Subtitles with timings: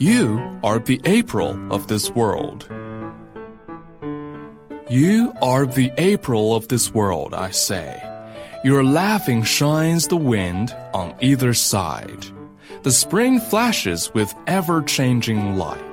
[0.00, 2.66] You are the April of this world.
[4.88, 8.02] You are the April of this world, I say.
[8.64, 12.24] Your laughing shines the wind on either side.
[12.82, 15.89] The spring flashes with ever changing light.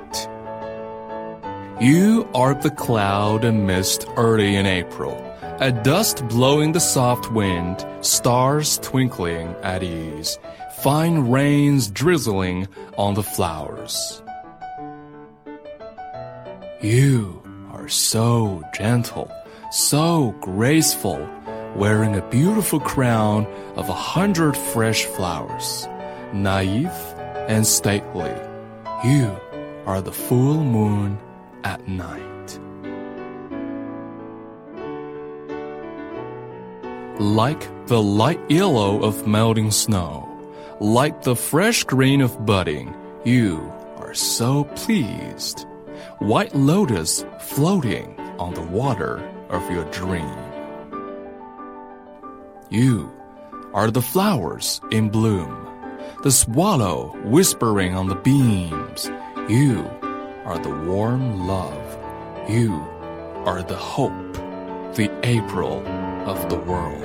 [1.80, 5.14] You are the cloud and mist early in April,
[5.60, 10.40] a dust blowing the soft wind, stars twinkling at ease,
[10.82, 14.24] fine rains drizzling on the flowers.
[16.82, 19.30] You are so gentle,
[19.70, 21.28] so graceful,
[21.76, 25.86] wearing a beautiful crown of a hundred fresh flowers,
[26.32, 26.90] naive
[27.46, 28.34] and stately.
[29.04, 29.30] You
[29.86, 31.20] are the full moon
[31.64, 32.58] at night.
[37.20, 40.28] Like the light yellow of melting snow,
[40.80, 45.66] like the fresh green of budding, you are so pleased.
[46.18, 49.18] White lotus floating on the water
[49.50, 50.38] of your dream.
[52.70, 53.12] You
[53.74, 55.66] are the flowers in bloom,
[56.22, 59.10] the swallow whispering on the beams.
[59.48, 59.90] You
[60.48, 61.98] are the warm love.
[62.48, 62.72] You
[63.44, 64.32] are the hope,
[64.94, 65.82] the April
[66.26, 67.04] of the world.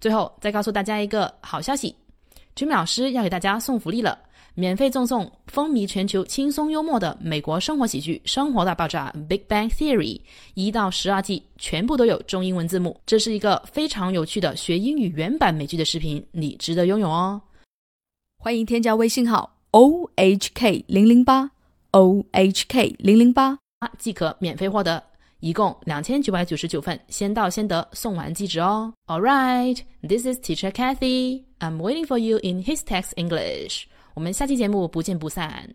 [0.00, 1.94] 最后再告诉大家一个好消息
[2.56, 4.18] ，Jimmy 老师要给大家送福利了，
[4.54, 10.20] 免费赠送风靡全球、轻松幽默的美国生活喜剧《生活大爆炸》（Big Bang Theory）
[10.54, 13.00] 一到十二季，全部都有中英文字幕。
[13.06, 17.40] 这是一个非常有趣的学英语原版美剧的视频，你值得拥有哦！
[18.44, 21.48] 欢迎添加微信号 o h k 零零八
[21.92, 23.56] o h k 零零八，
[24.00, 25.00] 即可免费获得。
[25.38, 28.92] 一共两千九百九十九份，先到先得，送完即止哦。
[29.06, 31.44] All right, this is Teacher Kathy.
[31.60, 33.84] I'm waiting for you in His Text English.
[34.14, 35.70] 我们下期节目不见不散。